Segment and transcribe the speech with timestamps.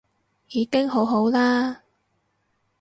[0.47, 1.83] 已經好好啦